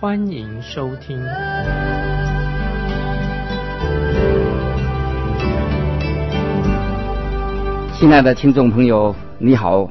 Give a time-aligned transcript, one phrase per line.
[0.00, 1.22] 欢迎收听。
[7.98, 9.90] 亲爱的听众朋友，你好，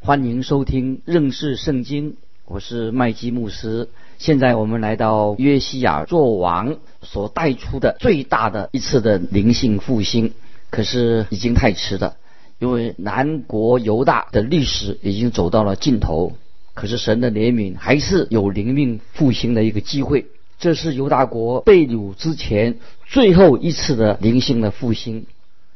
[0.00, 3.90] 欢迎收听认识圣经，我是麦基牧师。
[4.16, 10.32] 现在我们来到约西亚做王所带出的最大的一次的灵性复兴，
[10.70, 12.16] 可是已经太迟了，
[12.58, 16.32] 因为南国犹大的历史已经走到了尽头。
[16.74, 20.26] 可是神的怜悯还是有灵命复兴的一个机会，
[20.58, 22.76] 这是犹大国被掳之前
[23.06, 25.26] 最后一次的灵性的复兴。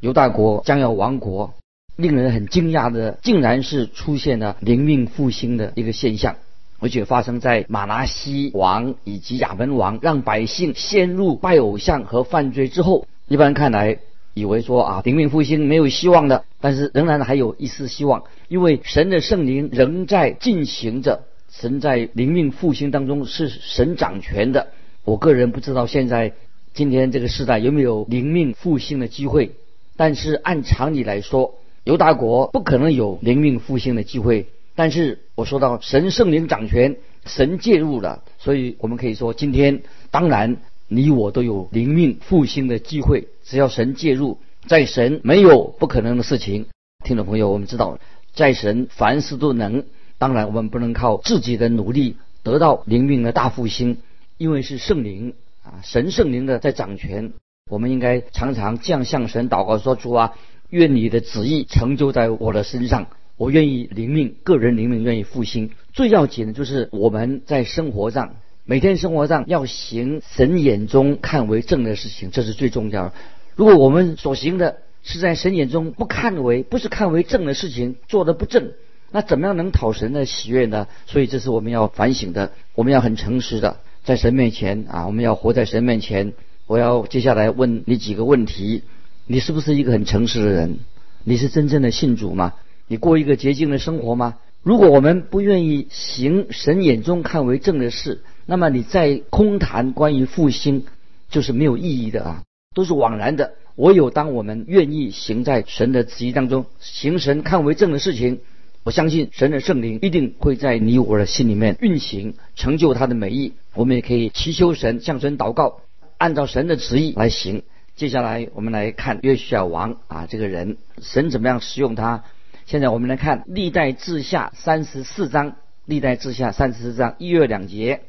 [0.00, 1.54] 犹大国将要亡国，
[1.96, 6.36] 令人很惊讶的，竟然是出现了灵命复兴的一个现象，
[6.78, 13.06] 而且发生在马拿西王以及亚门王让百姓陷入拜偶像和犯罪之后。
[13.26, 13.98] 一般看来，
[14.34, 24.68] 以为说啊灵命复兴没有希望的，但是仍然还有一丝希望，因为神的圣灵仍在进行着，神在灵命复兴当中是神掌权的。
[25.04, 26.34] 我个人不知道现在
[26.74, 29.52] 今天这个时代有没有灵命复兴的机会。
[29.96, 34.46] 但是按常理来说，犹大国不可能有灵命复兴的机会。
[34.76, 43.28] 但是我说到神圣灵掌权，神介入了，所以我们可以说，今天当然你我都有灵命复兴的机会。
[43.44, 46.66] 只要神介入，在神没有不可能的事情。
[47.04, 47.98] 听众朋友，我们知道，
[48.34, 49.84] 在神凡事都能。
[50.18, 53.98] 当然，我们不能靠自己的努力得到灵命的大复兴，
[54.36, 57.32] 因为是圣灵啊，神圣灵的在掌权。
[57.70, 60.34] 我们应该常常这样向神祷告说：“主啊，
[60.70, 63.06] 愿你的旨意成就在我的身上。
[63.36, 65.70] 我愿意灵命，个人灵命愿意复兴。
[65.92, 68.34] 最要紧的就是我们在生活上，
[68.70, 73.14] 每天生活上要行神眼中看为正的事情，这是最重要的。
[73.56, 78.72] 如果我们所行的是在神眼中不看为不是看为正的事情，做的不正，
[79.10, 80.86] 那怎么样能讨神的喜悦呢？
[81.06, 82.52] 所以这是我们要反省的。
[82.74, 86.34] 我们要很诚实的在神面前啊，我们要活在神面前。”
[86.68, 88.82] 我要接下来问你几个问题：
[89.26, 90.80] 你是不是一个很诚实的人？
[91.24, 92.52] 你是真正的信主吗？
[92.86, 94.36] 你过一个洁净的生活吗？
[94.62, 100.86] 如果我们不愿意行神眼中看为正的事，那么你在空谈关于复兴
[101.28, 102.42] 就是没有意义的啊，
[102.74, 103.52] 都是枉然的。
[103.76, 108.40] 唯有当我们愿意行在神的旨意当中，行神看为正的事情，
[108.84, 113.52] 我相信神的圣灵一定会在你我的心里面运行，成就他的美意。
[113.74, 115.82] 我们也可以祈求神，向神祷告。
[116.16, 117.64] 按照神的旨意来行。
[117.96, 122.24] 接下来我们来看约书亚王啊，这个人神怎么样使用他？
[122.64, 128.00] 现在我们来看历代志下三十四章，历代志下三十四章一月两节，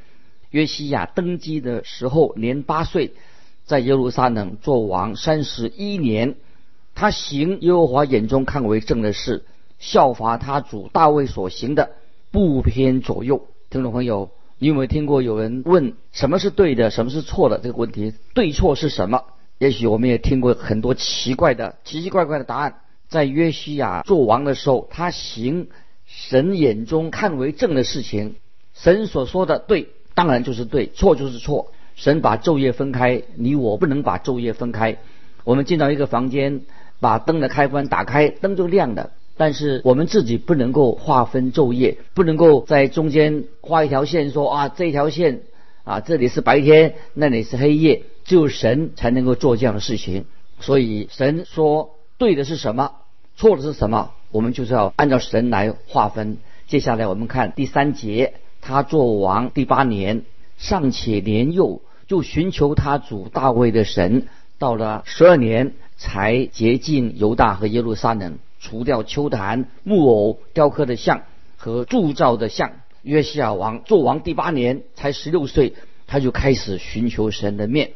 [0.49, 3.13] 约西亚登基的时候年八岁，
[3.65, 6.35] 在耶路撒冷做王三十一年，
[6.95, 9.45] 他行耶和华眼中看为正的事，
[9.79, 11.91] 效法他主大卫所行的，
[12.31, 13.47] 不偏左右。
[13.69, 14.31] 听众朋友。
[14.61, 18.13] 你有没有听过有人问什么是对的，什么是错的这个问题？
[18.33, 19.23] 对错是什么？
[19.57, 22.81] 也许我们也听过很多奇怪的、奇奇怪怪的答案。
[23.07, 25.69] 在约西亚做王的时候，他行
[26.05, 28.35] 神眼中看为正的事情，
[28.73, 29.87] 神所说的对，
[30.19, 31.71] 当然就是对；错就是错。
[31.95, 34.97] 神把昼夜分开，你我不能把昼夜分开。
[35.45, 36.63] 我们进到一个房间，
[36.99, 39.11] 把灯的开关打开，灯就亮的。
[39.37, 45.43] 但是我们自己不能够划分昼夜，不能够在中间画一条线，说啊这条线
[45.85, 50.25] 啊这里是白天，那里是黑夜，只有神才能够做这样的事情。
[50.59, 52.91] 所以神说对的是什么，
[53.37, 56.39] 错的是什么，我们就是要按照神来划分。
[56.67, 60.23] 接下来我们看第三节，他做王第八年，
[60.57, 64.27] 尚且年幼，就寻求他主大卫的神，
[64.57, 68.37] 到了十二年才洁净犹大和耶路撒冷。
[68.59, 71.21] 除掉秋坛、木偶、雕刻的像
[71.55, 72.71] 和铸造的像。
[73.03, 75.75] 约西亚王做王第八年，才十六岁，
[76.07, 77.91] 他就开始寻求神的面。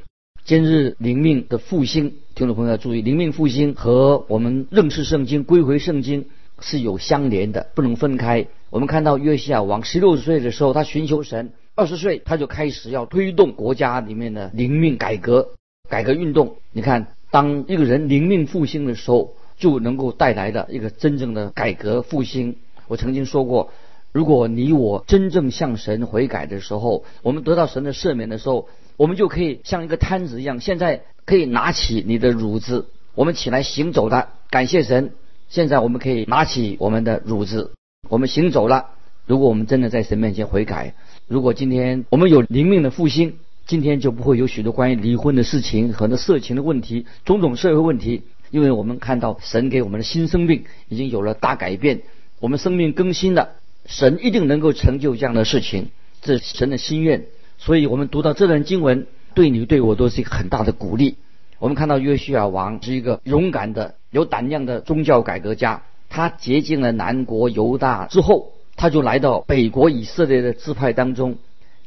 [0.46, 6.28] 今日灵命的复兴，听众朋友要注意，灵命复兴和我们认识圣经、归回圣经
[6.60, 8.48] 是有相连的，不能分开。
[8.70, 15.50] 我们看到约西亚王十六岁的时候，他寻求神；二十岁他就开始要推动国家里面的灵命改革、
[15.90, 16.56] 改革运动。
[16.72, 22.56] 你看，当一个人灵命复兴的时候，就能够带来的一个真正的改革复兴。
[22.88, 23.72] 我曾经说过，
[24.12, 28.68] 如果你我真正向神悔改的时候，我们得到神的赦免的时候，
[28.98, 34.30] 我们就可以像一个摊子一样，现在可以拿起你的褥子，我们起来行走的。
[34.50, 35.14] 感谢神，
[35.54, 37.74] 现在我们可以拿起我们的乳子，
[38.10, 38.88] 我们行走了。
[39.28, 40.96] 如果我们真的在神面前悔改，
[41.28, 43.36] 如果今天我们有灵命的复兴，
[43.68, 48.24] 今天就不会有许多关于离婚的事情和那色情的问题，种种社会问题。
[48.50, 52.02] 因为我们看到神给我们的新生命已经有了大改变，
[52.40, 53.50] 我们生命更新了，
[53.86, 55.90] 神一定能够成就这样的事情，
[56.24, 57.26] 这是神的心愿。
[57.60, 61.18] 所以我们读到这段经文，对你对我都是一个很大的鼓励。
[61.60, 68.54] 我们看到约西亚王是一个勇敢的、有胆量的宗教改革家，他接近了南国犹大之后。
[68.76, 71.38] 他就来到北国以色列的支派当中。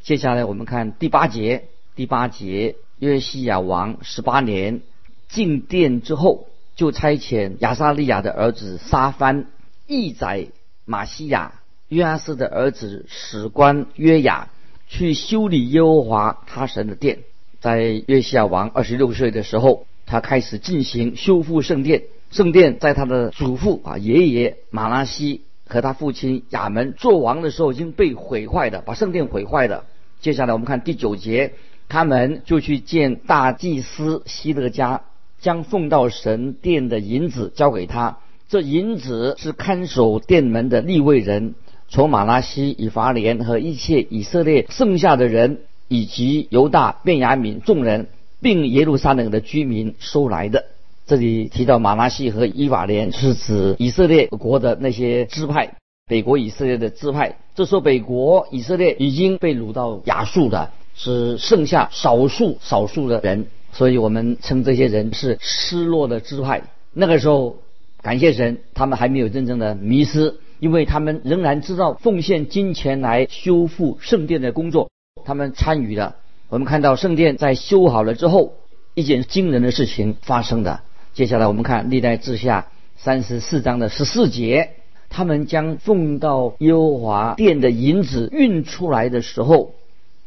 [0.02, 1.64] 接下来我们看第八节，
[1.96, 4.82] 第八节，约西亚王十八年
[5.28, 6.46] 进殿之后，
[6.76, 9.46] 就差遣亚撒利亚的儿子沙番、
[9.88, 10.46] 义宰
[10.84, 11.55] 马西亚、
[11.88, 14.49] 约阿斯的儿子史官约雅
[14.87, 17.19] 去修理耶和华他神的殿。
[17.58, 22.05] 在约西亚王二十六岁的时候，他开始进行修复圣殿。
[22.31, 25.43] 圣殿在他的祖父啊爷爷马拉西。
[25.69, 29.82] 和他父亲亚门做王的时候已经被毁坏的，把圣殿毁坏的。
[30.20, 31.55] 接下来我们看第九节，
[31.88, 35.02] 他们就去见大祭司希勒家，
[35.40, 38.19] 将奉到神殿的银子交给他。
[38.49, 41.56] 这银子是看守殿门的立位人，
[41.88, 48.06] 从马拉西、以法莲和一切以色列剩下的人，以及犹大、便雅悯众人，
[48.40, 50.67] 并耶路撒冷的居民收来的。
[51.06, 55.76] 这里提到马拉西和伊法莲，是指以色列国的那些支派，
[56.08, 57.38] 北国以色列的支派。
[57.55, 66.64] 这时候北国以色列已经被掳到亚述的，只剩下少数少数的人，所以我们称这些人是失落的支派。
[66.93, 67.58] 那个时候，
[68.03, 74.91] 感谢神，他们还没有真正的迷失，因为他们仍然知道奉献金钱来修复圣殿的工作，
[75.25, 76.17] 他们参与了。
[76.49, 78.55] 我们看到圣殿在修好了之后，
[78.94, 80.81] 一件惊人的事情发生的。
[81.16, 82.66] 接下来我们看历代志下
[82.98, 84.72] 三十四章的十四节，
[85.08, 89.72] 他们将奉到耶和华殿的银子运出来的时候，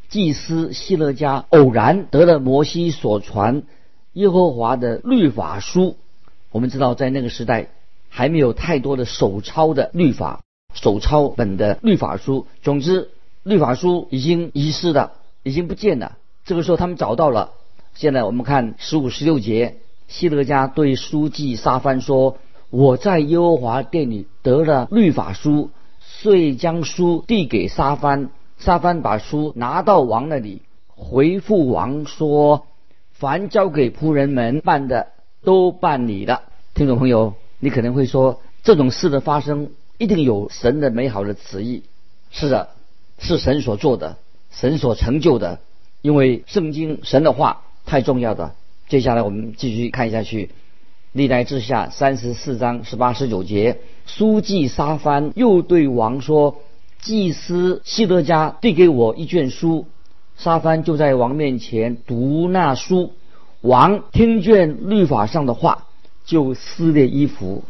[0.09, 3.61] 祭司希勒家偶然得了摩西所传
[4.13, 5.95] 耶和华的律法书。
[6.51, 7.67] 我们知道在那个时代
[8.09, 10.41] 还没有太多的手抄的律法，
[10.73, 12.47] 手抄本的律法书。
[12.63, 13.09] 总之，
[13.43, 15.11] 律法书已经遗失了，
[15.43, 16.17] 已经不见了。
[16.45, 17.51] 这个时候他们找到了。
[17.93, 19.75] 现在我们看十五、十六节。
[20.09, 22.37] 希勒家对书记沙番说
[22.71, 25.69] ：“我在耶和华殿里得了律法书，
[26.01, 28.31] 遂将书递给沙番。
[28.57, 30.63] 沙番把书拿到王那里，
[30.95, 32.65] 回复王说
[33.13, 35.09] ：‘凡交给仆人们办的，
[35.43, 36.41] 都办理了。’
[36.73, 39.69] 听众朋友，你可能会说，这种事的发生
[39.99, 41.83] 一定有神的美好的旨意。
[42.31, 42.69] 是的，
[43.19, 44.17] 是神所做的，
[44.49, 45.59] 神所成就的。
[46.01, 48.55] 因为圣经神的话太重要的。”
[48.89, 50.49] 接下来我们继续看下去，
[51.13, 53.77] 历代志下三十四章十八十九节，
[54.07, 56.55] 书记沙番又对王说
[56.99, 59.85] ：“祭司希德加递给我一卷书，
[60.37, 63.11] 沙番就在王面前读那书。
[63.61, 65.85] 王听见律法上的话，
[66.25, 67.63] 就撕裂衣服。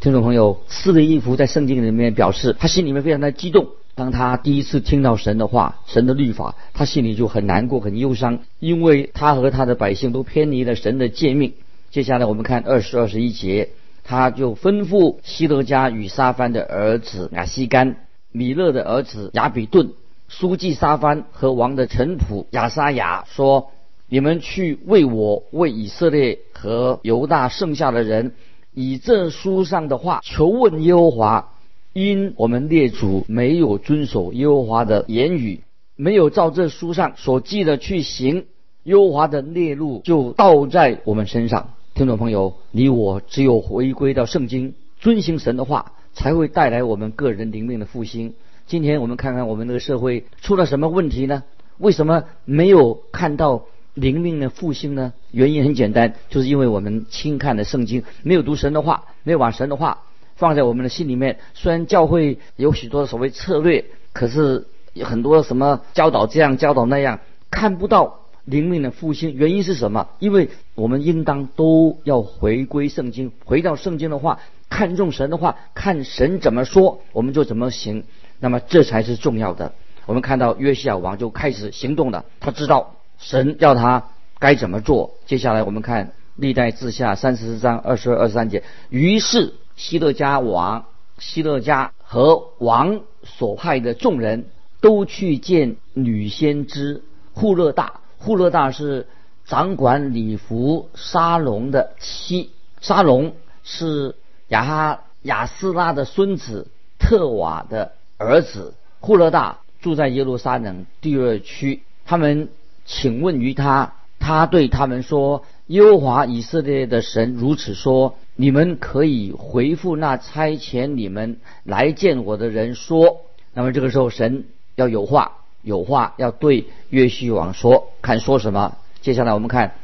[0.00, 11.52] 听众朋友，撕裂衣服在圣经里面表示他心里面非常的激动。”当他第一次听到神的话、神的律法，他心里就很难过、很忧伤，因为他和他的百姓都偏离了神的诫命。
[11.90, 13.68] 接下来我们看二十二十一节，
[14.02, 17.96] 他就吩咐希勒家与沙番的儿子亚西干、
[18.30, 19.90] 米勒的儿子亚比顿、
[20.26, 23.72] 书记沙番和王的臣仆亚沙雅说
[24.08, 28.32] ：“你们去为我、为以色列和犹大剩下的人，
[28.72, 31.50] 以这书上的话求问耶和华。”
[31.92, 35.60] 因我们列祖没有遵守耶和华的言语，
[35.94, 38.46] 没有照这书上所记的去行，
[38.84, 41.74] 耶和华的烈怒就倒在我们身上。
[41.94, 48.32] 听众朋友，你我只有回归到圣经，遵行神的话，才会带来我们个人灵命的复兴。
[48.66, 51.42] 今天我们看看我们这个社会出了什么问题呢？
[51.76, 55.12] 为什么没有看到灵命的复兴呢？
[55.30, 59.98] 原因很简单，就是因为我们轻看了圣经，没有读神的话，没有把神的话。
[60.36, 64.66] 放在我们的心里面，虽然教会有许多所谓策略，可是
[65.02, 67.20] 很多什么教导这样教导那样，
[67.50, 69.34] 看不到灵命的复兴。
[69.34, 70.08] 原因是什么？
[70.18, 78.04] 因为我们应当都要回归圣经，回到圣经的话，看重神的话，看神怎么说，我们就怎么行。
[78.40, 79.72] 那么这才是重要的。
[80.06, 84.08] 我们看到约西亚王就开始行动了，他知道神要他
[84.38, 85.14] 该怎么做。
[85.26, 89.54] 接下来我们看历代志下三十四章二十二、二十三节，于是。
[89.82, 90.84] 希勒家王
[91.18, 94.46] 希勒家和王所派的众人
[94.80, 98.00] 都去见女先知护勒大。
[98.16, 99.08] 护勒大是
[99.44, 103.34] 掌管礼服沙龙的妻，沙龙
[103.64, 104.14] 是
[104.46, 106.68] 亚哈亚斯拉的孙子
[107.00, 108.74] 特瓦的儿子。
[109.00, 112.50] 护勒大住在耶路撒冷第二区，他们
[112.84, 123.22] 请问于他，他对他们说：“耶和华以色列的神如此说：你们可以回复那差遣你们来见我的人说。”
[123.54, 128.76] 那么这个时候，神要有话，有话要对约西王说，看说什么。
[129.00, 129.74] 接下来我们看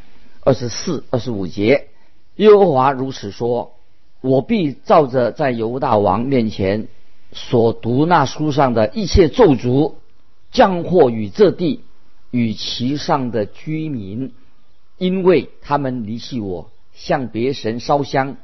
[0.41, 1.89] 二十四、二十五节，
[2.37, 3.73] 耶和华如此说：
[4.21, 6.89] 我必照着在犹大王面前。
[7.31, 9.93] 所读那书上的一切咒诅，
[10.51, 11.83] 降祸与这地
[12.31, 14.33] 与其上的居民，
[14.99, 18.37] 因为他们离弃我，向别神烧香，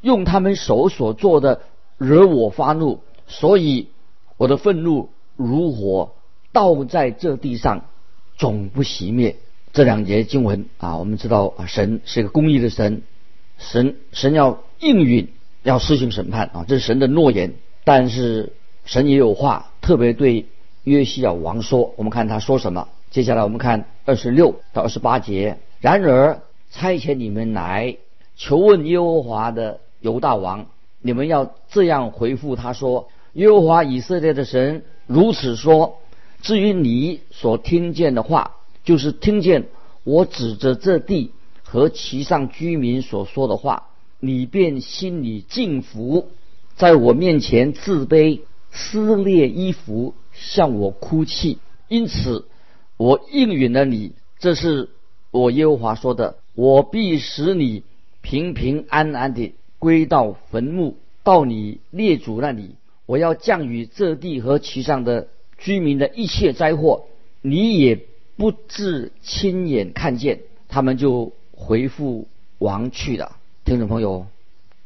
[0.00, 1.60] 用他们手所做的
[1.98, 3.88] 惹我发怒，所以
[4.36, 6.14] 我的愤怒如火
[6.52, 7.84] 倒在这地上，
[8.36, 9.36] 总不熄灭。
[9.72, 13.02] 这两节经文啊，我们知道啊，神是一个公义的神，
[13.58, 15.28] 神神要应允，
[15.62, 17.54] 要施行审判啊，这是神的诺言。
[17.84, 18.54] 但是
[18.86, 20.46] 神也有话特别对
[20.84, 22.88] 约西亚王说，我们看他说什么。
[23.10, 25.58] 接下来我们看二十六到二十八节。
[25.80, 27.96] 然而差遣你们来
[28.36, 30.66] 求问耶和华的犹大王，
[31.00, 35.98] 你们要这样回复他说：耶和华以色列的神如此说。
[36.40, 38.54] 至于你所听见的话，
[38.84, 39.66] 就是听见
[40.04, 41.32] 我指着这地
[41.64, 43.88] 和其上居民所说的话，
[44.20, 46.28] 你便心里敬服。
[46.76, 51.58] 在我面前自卑，撕裂衣服，向我哭泣。
[51.88, 52.46] 因此，
[52.96, 54.12] 我应允了你。
[54.38, 54.90] 这是
[55.38, 56.36] 我耶和华说的。
[56.54, 57.84] 我必使你
[58.20, 62.74] 平平安安地归到坟墓，到你列祖那里。
[63.06, 67.06] 我要降雨这地和其上的居民的一切灾祸，
[67.42, 68.00] 你也
[68.36, 70.40] 不至亲眼看见。
[70.68, 72.26] 他们就回复
[72.58, 73.36] 王去了。
[73.64, 74.26] 听众朋友，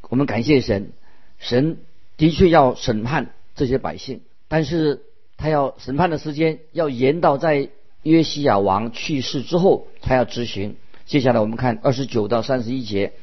[0.09, 0.91] 我们感谢神。
[1.39, 1.77] 神
[2.15, 5.01] 的确要审判这些百姓，但是
[5.35, 7.69] 他要审判的时间要延到在
[8.03, 10.75] 约西亚王去世之后才要执行。
[11.05, 13.13] 接下来我们看二十九到三十一节，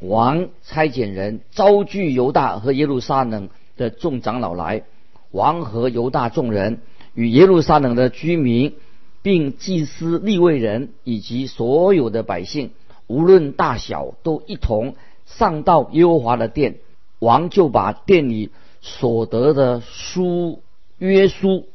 [0.00, 4.82] 王差遣人招聚犹大和耶路撒冷的众长老来，
[5.30, 6.80] 王和犹大众人
[7.14, 8.74] 与耶路撒冷的居民，
[9.22, 12.70] 并祭司立位人以及所有的百姓，
[13.06, 14.94] 无论大小，都一同
[15.26, 16.76] 上到耶和华的殿。
[17.18, 20.62] 王就把店里所得的书
[20.98, 21.66] 约书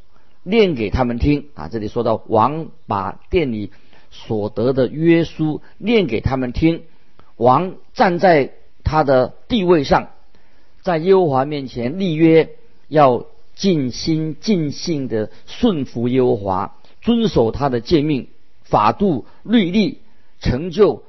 [0.43, 1.69] 念给他们听啊！
[1.69, 3.71] 这里说到王把店里
[4.11, 6.83] 所得的约书念给他们听。
[7.35, 8.51] 王站在
[8.83, 10.09] 他的地位上，
[10.81, 12.49] 在耶和华面前立约，
[12.87, 18.27] 要尽心尽性的顺服耶和华，遵守他的诫命、
[18.63, 19.99] 法度、律例，
[20.39, 21.03] 成就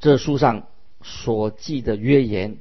[0.00, 0.66] 这书上
[1.02, 2.56] 所记的约言。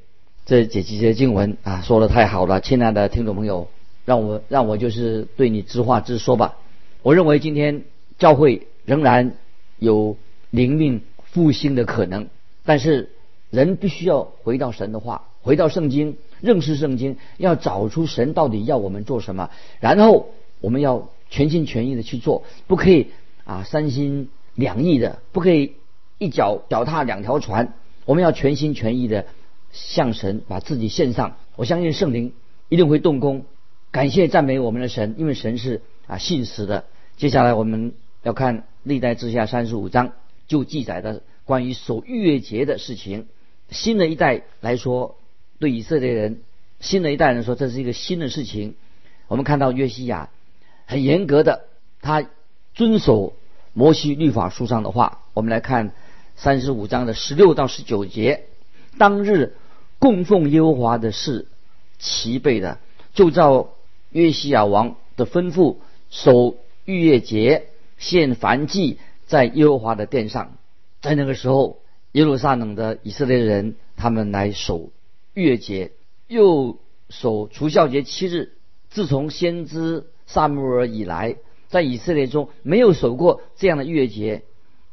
[0.46, 3.70] 这几节经文啊，说的太好了，亲爱的听众朋友，
[4.10, 6.58] 让我让我就是对你直话直说吧。
[7.04, 7.84] 我认为今天
[8.18, 9.34] 教会仍然
[9.78, 10.18] 有
[10.50, 12.26] 灵命复兴的可能，
[12.66, 13.12] 但是
[13.52, 23.12] 人必须要回到神的话，回到圣经，认识圣经，要找出神到底要我们做什么，然后我们要全心全意的去做，不可以
[23.44, 25.74] 啊三心两意的，不可以
[26.18, 27.76] 一脚脚踏两条船，
[28.06, 29.28] 我们要全心全意的。
[29.72, 32.34] 向神把自己献上，我相信圣灵
[32.70, 33.46] 一定会动工。
[33.92, 36.86] 感谢赞美我们的神，因为神是啊信实的。
[37.18, 40.14] 接下来我们要看历代志下三十五章，
[40.48, 43.28] 就记载的关于守逾越节的事情。
[43.72, 45.18] 新的一代来说，
[45.60, 46.42] 对以色列人，
[46.80, 48.76] 新的一代人说，这是一个新的事情。
[49.28, 50.30] 我们看到约西亚
[50.86, 51.66] 很严格的，
[52.02, 52.26] 他
[52.74, 53.34] 遵守
[53.74, 55.22] 摩西律法书上的话。
[55.34, 55.94] 我们来看
[56.36, 58.46] 三十五章的十六到十九节。
[58.98, 59.56] 当日
[60.00, 61.48] 供奉耶和华的事
[61.98, 62.80] 齐备的，
[63.14, 63.70] 就照
[64.12, 65.78] 约西亚王的吩咐
[66.10, 68.98] 守逾越节，献燔祭
[69.28, 70.58] 在耶和华的殿上。
[71.02, 71.80] 在那个时候，
[72.12, 74.92] 耶路撒冷的以色列人他们来守
[75.34, 75.92] 逾越节，
[76.28, 76.78] 又
[77.10, 78.54] 守除孝节七日。
[78.90, 81.36] 自从先知萨母尔以来，
[81.68, 84.44] 在以色列中没有守过这样的逾越节，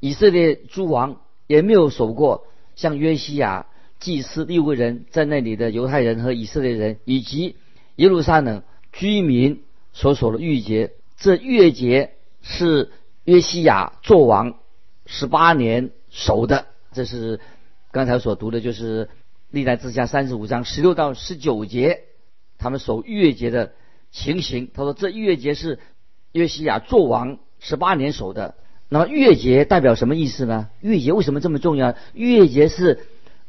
[0.00, 3.66] 以色列诸王也没有守过像约西亚。
[3.98, 7.56] 祭司六个人在那里的犹太人和以色列人，以及
[7.96, 8.62] 耶路撒冷
[8.98, 9.62] 居民
[9.92, 12.90] 所守的逾节，这逾节是
[13.24, 14.58] 约西亚做王
[15.04, 16.66] 十八年守的。
[16.92, 17.40] 这是
[17.90, 19.10] 刚才所读的，就是
[19.50, 22.04] 历代志下三十五章十六到十九节，
[22.56, 23.72] 他们守逾节的
[24.10, 24.70] 情形。
[24.72, 25.78] 他说，这逾节是
[26.32, 28.54] 约西亚做王十八年守的。
[28.88, 30.70] 那么月节代表什么意思呢？
[30.80, 31.94] 月节为什么这么重要？
[32.14, 33.00] 月节是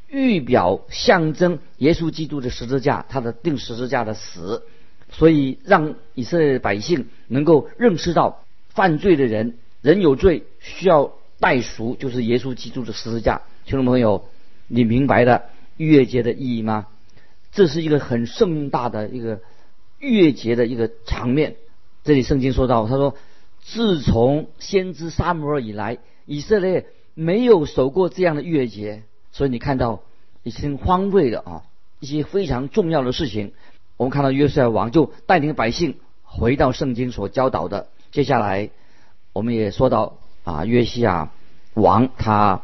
[0.09, 4.63] 预表象征耶稣基督的十字架，他的定十字架的死，
[5.09, 13.41] 所以让以色列百姓能够认识到犯罪的人人有罪需要代赎，就是耶稣基督的十字架。
[13.65, 14.25] 听众朋友，
[14.67, 15.45] 你明白的
[15.77, 16.87] 月节的意义吗？
[17.51, 19.41] 这是一个很盛大的一个
[19.99, 21.55] 月节的一个场面。
[22.03, 23.15] 这里圣经说到，他说。
[23.69, 26.85] 自从先知撒母耳以来，以色列
[27.15, 30.03] 没有守过这样的月节，所以你看到
[30.43, 31.63] 已经荒废了啊
[31.99, 33.51] 一些非常重要的事情。
[33.97, 37.87] 我们看到约瑟王就带领百姓回到圣经所教导的。
[38.11, 38.69] 接下来
[39.33, 41.31] 我们也说到啊约西亚
[41.73, 42.61] 王他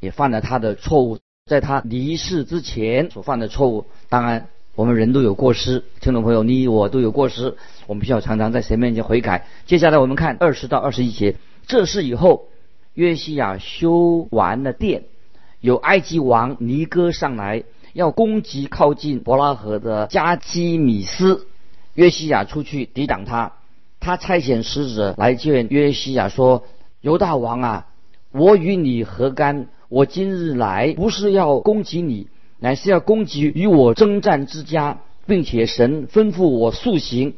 [0.00, 3.86] 也犯了他的错误，在他离世之前所犯的错误。
[4.08, 7.56] 当然我们人都有过失，听众朋友你我都有过失。
[7.86, 9.46] 我们需要常常在神面前悔改。
[9.66, 11.36] 接下来我们看二十到二十一节，
[11.66, 12.48] 这是以后
[12.94, 15.04] 约西亚修完了殿，
[15.60, 21.46] 有埃及王尼哥上来要攻击靠近伯拉河的加基米斯，
[21.94, 23.52] 约西亚出去抵挡他。
[24.00, 26.64] 他差遣使者来见约西亚说
[27.00, 27.86] ：“犹大王啊，
[28.32, 29.68] 我与你何干？
[29.88, 37.34] 我今日来不是要攻击你，乃是要攻击与我征战之家，并且神吩咐我速行。”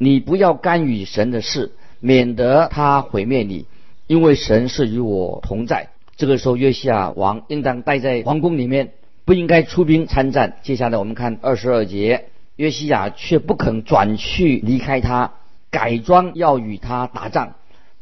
[0.00, 3.66] 你不要干预神的事，免得他毁灭你，
[4.06, 5.88] 因为神是与我同在。
[6.16, 8.92] 这个时候，约西亚王应当待在皇宫里面，
[9.28, 10.56] 不应该出兵参战。
[10.62, 15.32] 接下来我们看二十二节，约西亚却不肯转去离开他，
[15.70, 17.52] 改装要与他打仗，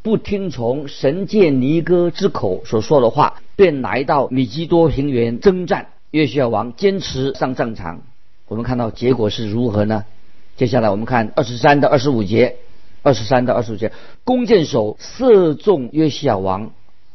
[0.02, 5.88] 不听从神借尼哥之口所说的话，便来到米基多平原征战。
[6.12, 8.02] 约西亚王坚持上战场，
[8.46, 10.04] 我们看到结果是如何呢？
[10.56, 12.54] 接下来我们看二十三到二十五节，
[13.02, 13.90] 二十三到二十五节，
[14.22, 16.70] 弓箭手射中约西亚王，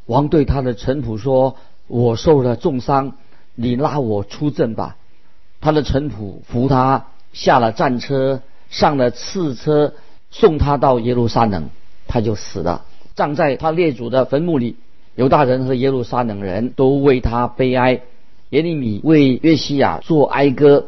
[0.06, 1.56] 王对他的臣仆说
[1.88, 3.16] ：“我受了重伤，
[3.56, 4.98] 你拉我出阵吧。”
[5.62, 9.94] 他的臣仆扶他下了战车，上了次车，
[10.32, 11.70] 送他到耶路撒冷，
[12.08, 12.86] 他就死了，
[13.16, 14.76] 葬在他列祖的坟墓里。
[15.16, 18.02] 犹大人和耶路撒冷人都为他悲哀。
[18.50, 20.88] 耶利米为约西亚作哀歌。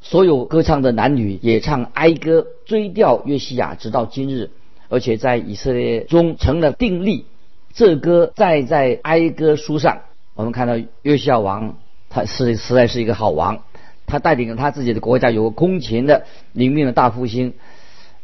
[0.00, 4.50] 所有歌唱的男女也唱哀歌，追悼约西亚，直到今日，
[4.88, 7.24] 而且在以色列中成了定例。
[7.72, 10.02] 这歌载在哀歌书上，
[10.34, 11.76] 我们看到约西亚王，
[12.14, 13.64] 他是实在是一个好王，
[14.06, 17.54] 他带领他自己的国家有个空前的灵命的大复兴。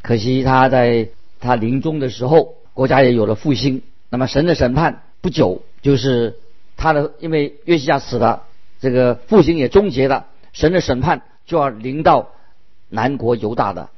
[0.00, 1.08] 可惜他在
[1.40, 3.82] 他临终的时候，国家也有了复兴。
[4.08, 6.36] 那么神的审判不久，就是
[6.76, 8.44] 他的，因为约西亚死了，
[8.80, 11.22] 这个复兴也终结了，神的审判。
[11.46, 12.28] 就要临到
[12.90, 13.88] 南国犹大的，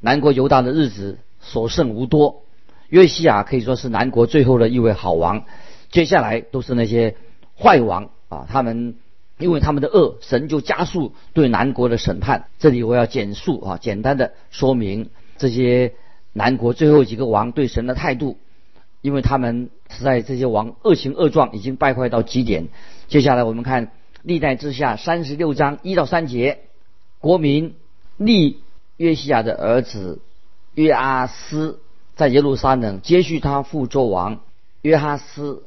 [0.00, 2.42] 南国犹大的日子所剩无多。
[2.88, 5.44] 约西亚可以说是南国最后的一位好王，
[5.92, 7.14] 接下来都是那些
[7.56, 8.96] 坏王啊，他们
[9.38, 12.48] 因为他们的恶，神就加速对南国的审判。
[12.58, 15.92] 这里我要简述啊，简单的说明这些
[16.32, 18.38] 南国最后几个王对神的态度，
[19.02, 22.68] 因为他们实在这些王恶行恶状，已经败坏到极点。
[23.08, 26.60] 接下来我们看历代之下三十六章一到三节。
[27.18, 27.74] 国民
[28.16, 28.60] 立
[28.96, 30.20] 约西亚的儿子
[30.74, 31.80] 约阿斯
[32.14, 34.40] 在耶路撒冷接续他父作王
[34.82, 35.64] 约哈斯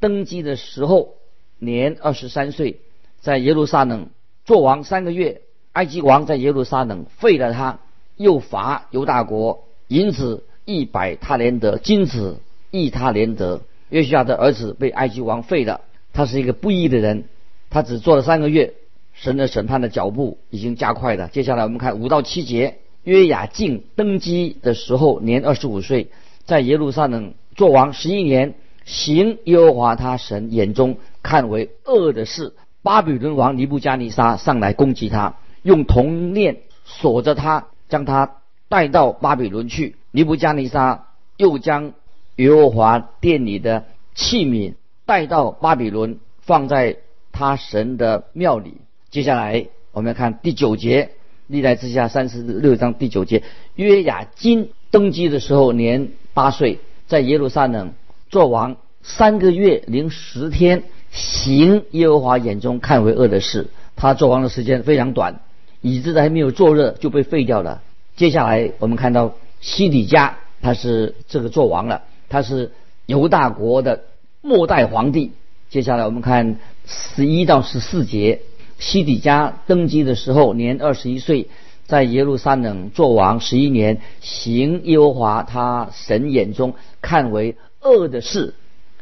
[0.00, 1.14] 登基的时候，
[1.58, 2.80] 年二十三岁，
[3.26, 4.10] 在耶路撒冷
[4.44, 5.40] 做王三个月。
[5.72, 7.80] 埃及王在耶路撒冷废了他，
[8.16, 12.38] 又罚犹大国银子一百他连德，金子
[12.70, 13.62] 一他连德。
[13.88, 15.80] 约西亚的儿子被埃及王废了，
[16.12, 17.24] 他是一个不义的人，
[17.68, 18.74] 他只做了三个月。
[19.12, 21.26] 神的审判的脚步已经加快了。
[21.26, 22.78] 接下来我们看五到七节。
[23.02, 26.12] 约雅敬登基的时候年二十五岁，
[26.44, 32.52] 在耶路撒冷做王十一年，行耶和华他神眼中看为恶的事。
[32.86, 38.36] 巴比伦王尼布加尼撒上来攻击他，用铜链锁着他，将他
[38.68, 39.96] 带到巴比伦去。
[40.12, 41.94] 尼布加尼撒又将
[42.36, 46.98] 耶和华殿里的器皿带到巴比伦，放在
[47.32, 48.74] 他神的庙里。
[49.10, 51.10] 接下来我们要看第九节，
[51.48, 53.42] 历代之下三十六章第九节。
[53.74, 57.94] 约雅金登基的时候年八岁，在耶路撒冷
[58.30, 60.84] 做王三个月零十天，
[61.16, 63.68] 行耶和华眼中看为恶的事。
[63.96, 65.40] 他做王的时间非常短，
[65.80, 67.80] 以致还没有坐热就被废掉了。
[68.14, 72.72] 接下来我们看到西底家，他是这个做王了，他是
[73.06, 74.02] 犹大国的
[74.42, 75.32] 末代皇帝。
[75.70, 78.42] 接下来我们看十一到十四节。
[78.78, 81.48] 西底家登基的时候年二十一岁，
[81.86, 88.52] 在耶路撒冷做王十一年，行耶和华他神眼中看为恶的事，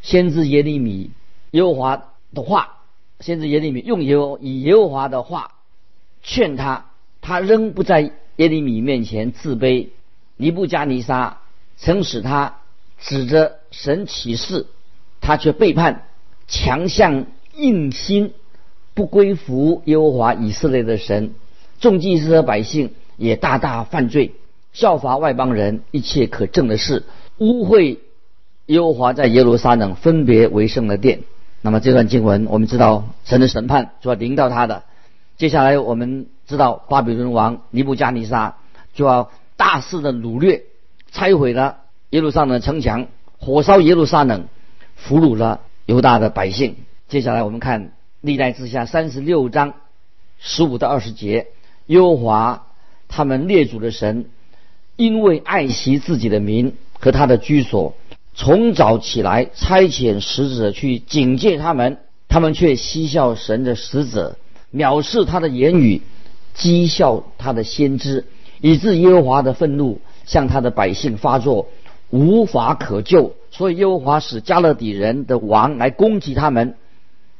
[0.02, 1.10] 先知耶利米
[1.54, 2.78] 耶和华的话，
[3.20, 5.52] 先知耶利米用耶以耶和华的话
[6.20, 6.86] 劝他，
[7.20, 9.90] 他仍不在耶利米面前自卑。
[10.36, 11.38] 尼布加尼撒
[11.76, 12.56] 曾使他
[12.98, 14.66] 指着神起誓，
[15.20, 16.02] 他却背叛，
[16.48, 18.32] 强项硬心，
[18.94, 21.34] 不归服耶和华以色列的神。
[21.78, 24.32] 众祭司和百姓也大大犯罪，
[24.72, 27.04] 效法外邦人一切可证的事，
[27.38, 27.98] 污秽
[28.66, 31.20] 耶和华在耶路撒冷分别为圣的殿。
[31.64, 34.82] 那么这段经文，我们知道神的审判就要临到他的。
[35.38, 38.56] 接下来我们知道巴比伦王尼布加尼撒
[38.92, 40.64] 就要大肆的掳掠，
[41.10, 41.78] 拆毁了
[42.10, 43.06] 耶路撒冷城墙，
[43.38, 44.44] 火烧耶路撒冷，
[44.94, 46.76] 俘虏了犹大的百姓。
[47.08, 49.72] 接下来我们看历代之下三十六章
[50.38, 51.46] 十五到二十节。
[51.86, 52.66] 耶和华
[53.08, 54.26] 他们列祖的神，
[54.96, 57.94] 因为爱惜自己的民和他的居所，
[58.34, 64.36] 从早起来差遣使者去警戒他们，他们却嬉笑神的使者，
[64.72, 66.02] 藐视他的言语，
[66.56, 68.26] 讥笑他的先知，
[68.60, 71.68] 以致耶和华的愤怒向他的百姓发作，
[72.10, 73.34] 无法可救。
[73.50, 76.74] 所以耶和华使加勒底人的王来攻击他们，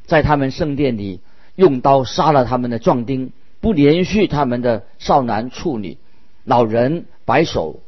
[0.06, 1.20] 在他们圣殿里
[1.56, 3.32] 用刀杀了他们的壮丁。
[3.60, 5.96] 不连续他们的少男处女、
[6.44, 7.80] 老人、白首，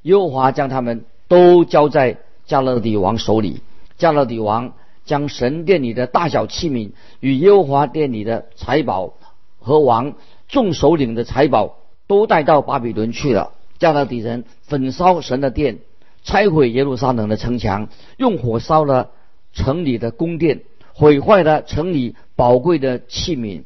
[0.00, 2.16] 耶和华将他们都交在
[2.48, 3.60] 加勒底王手里。
[3.96, 4.72] 加勒底王
[5.04, 9.14] 将神殿里的大小器皿与耶和华殿里的财宝
[9.60, 10.14] 和王
[10.48, 11.76] 众首领的财宝
[12.08, 13.52] 都带到巴比伦去了。
[13.78, 15.78] 加勒底人焚烧神的殿，
[16.24, 19.10] 拆毁耶路撒冷的城墙，用火烧了
[19.52, 20.62] 城里的宫殿，
[20.94, 23.62] 毁坏了城里宝贵的器皿。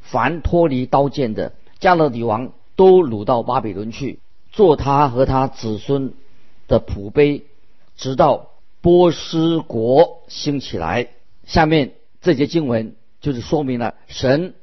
[0.00, 4.20] 凡脱离刀剑的加勒底王都掳到巴比伦去，
[4.52, 6.12] 做他和他子孙
[6.68, 7.42] 的仆碑，
[7.96, 11.08] 直到波斯国兴起来。
[11.44, 14.54] 下面这节经文就是说明了神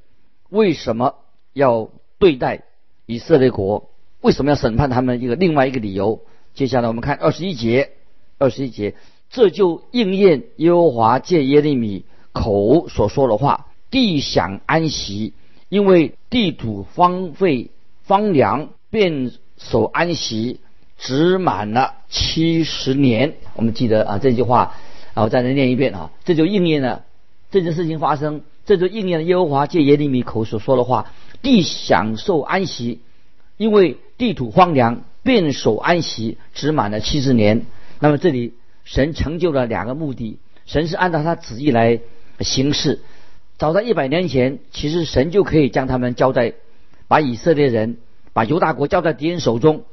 [0.50, 1.15] 为什么
[1.54, 2.63] 要对待
[3.06, 3.89] 以色列国，
[4.22, 6.22] 为什么要审判他们一个另外一个理由。
[6.54, 7.91] 接下来我们看二十一节，
[8.38, 8.96] 二十一节
[9.30, 13.67] 这就应验耶和华借耶利米口所说的话。
[13.89, 15.34] 地享安息，
[15.69, 17.69] 因为地土荒废
[18.08, 20.60] 荒凉，便守安息，
[21.04, 23.34] 只满了七十年。
[23.56, 24.76] 我们记得啊这句话
[25.13, 27.04] 啊，我再来念一遍啊，这就应验了
[27.52, 31.12] 这件事情发生，这就应验了耶和华借耶利米口所说的话：
[31.42, 33.02] 地享受安息，
[33.58, 37.66] 因为地土荒凉，便守安息，只满了七十年。
[38.00, 38.54] 那么这里
[38.86, 42.00] 神成就了两个目的，神是按照他旨意来
[42.39, 43.02] 行事。
[43.58, 46.54] 早在一百年前，其实神就可以将他们交在，
[47.10, 47.98] 把以色列人、
[48.32, 49.84] 把犹大国交在敌人手中。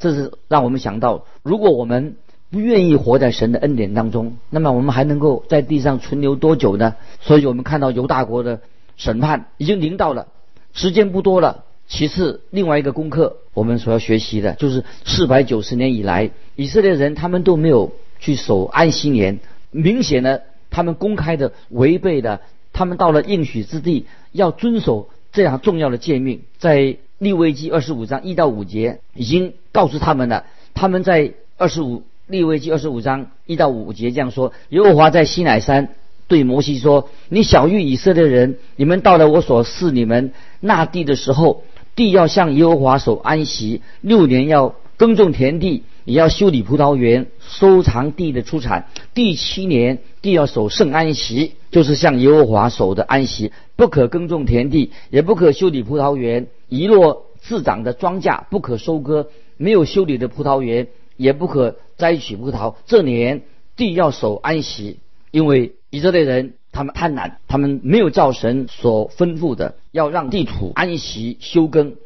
[0.00, 2.16] 这是让我们想到，如果我们
[2.50, 6.96] 不愿意活在神的恩典当中，那么我们还能够在地上存留多久呢？
[7.20, 8.60] 所以我们看到犹大国的
[8.96, 10.26] 审判已经临到了，
[10.72, 11.64] 时间不多了。
[11.86, 22.40] 其次，另外一个功课我们所要学习的就是四百九十年以来，以色列人他们都没有去守安息年，明显的他们公开的违背了。
[22.72, 30.46] 他们到了应许之地，要遵守这样重要的诫命，在利未记二十五章一到五节已经告诉他们了。
[30.72, 35.90] 他们在二十五利未记二十五章一到五节这样说：耶和华在西乃山
[36.28, 41.62] 对摩西说：“你小谕以色列人，你们到了我所赐你们那地的时候，
[41.94, 48.86] 地要向耶和华守安息，六年要耕种田地，也要修理葡萄园，收藏地的出产。
[49.12, 56.48] 第七年地要守圣安息。”就是向耶和华守的安息，不可耕种田地，也不可修理葡萄园。
[56.70, 59.28] 遗落自长的庄稼不可收割，
[59.58, 62.76] 没有修理的葡萄园也不可摘取葡萄。
[62.86, 63.42] 这年
[63.76, 64.98] 地要守安息，
[65.30, 71.96] 因为以色列人他们贪婪，他们没有照神所吩咐的，要让地土安息休耕，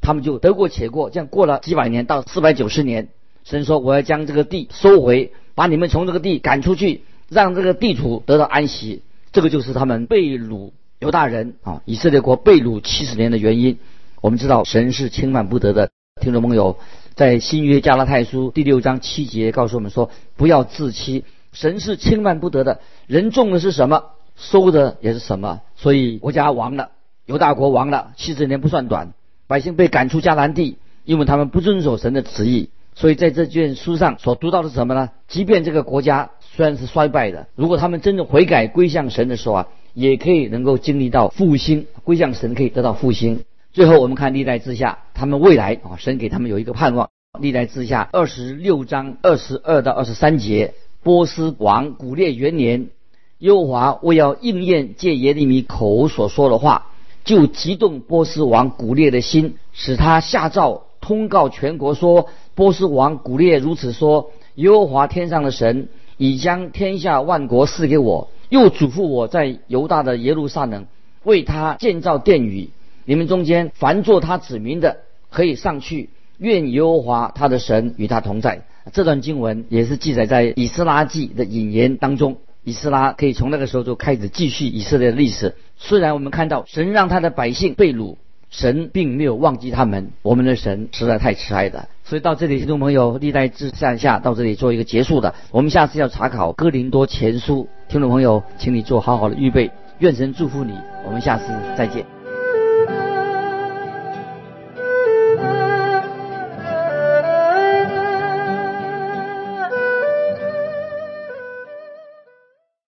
[0.00, 1.10] 他们就得过且过。
[1.10, 3.08] 这样过了几百年，到四百九十年，
[3.44, 9.02] 神说我要将这个地收回，把你们从这个地赶出去，让这个地土得到安息。
[9.32, 13.78] 这个就是他们被掳犹大人啊，以色列国被掳七十年的原因。
[14.24, 15.90] 我们知道神是轻慢不得的。
[16.18, 16.78] 听众朋友，
[17.14, 22.80] 在新约加拉太书第六章七节告诉我们说：不要自欺，神是轻慢不得的。
[23.06, 24.02] 人种的是什么，
[24.34, 25.60] 收的也是什么。
[25.76, 26.92] 所以国家亡了，
[27.26, 29.12] 犹大国亡了，七十年不算短。
[29.46, 32.70] 百姓被赶出迦南地，因为他们不遵守神的旨意。
[32.94, 35.10] 所以在这卷书上所读到的是什么呢？
[35.28, 36.30] 即便这个国家。
[36.56, 43.44] 虽然是衰败的，如果他们真正悔改归向神的时候啊，也可以能够经历到复兴，归向神可以得到复兴。
[43.74, 47.10] 最后我们看历代之下，他们未来啊，神给他们有一个盼望。
[47.40, 52.90] 历代之下二十六章二十二到二十三节，波斯王古列元年，
[53.38, 56.86] 耶和华为要应验借耶利米口所说的话，
[57.24, 70.86] 就激动波斯王古列的心，使他下诏通告全国说：波斯王古列如此说，耶和华天上的神已将天下万国赐给我，又嘱咐我在犹大的耶路撒冷
[71.24, 72.70] 为他建造殿宇。
[73.04, 74.98] 你们中间凡做他子民的，
[75.30, 76.10] 可以上去。
[76.38, 78.62] 愿耶和华他的神与他同在。
[78.92, 82.38] 这段经文也是记载在以斯拉记的引言当中。
[82.64, 85.54] 以斯拉可以从那个时候就开始继续以色列的历史。
[85.76, 88.16] 虽然我们看到神让他的百姓被掳，
[88.50, 90.10] 神并没有忘记他们。
[90.22, 91.88] 我们的神实在太慈爱了。
[92.04, 95.34] 所以到这里，听众朋友，历代志上下到这里做一个结束的。
[95.50, 99.70] 我们下次要查考哥林多前书，听众朋友，请你做好好的预备。
[99.98, 100.72] 愿神祝福你。
[101.06, 101.44] 我们下次
[101.76, 102.13] 再见。